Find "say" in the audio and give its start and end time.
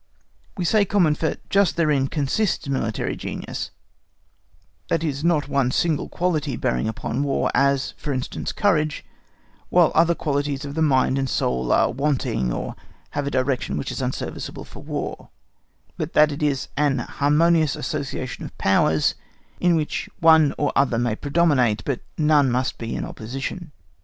0.65-0.83